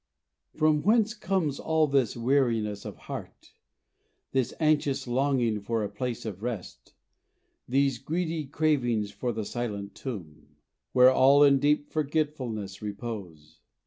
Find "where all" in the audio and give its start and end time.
10.91-11.43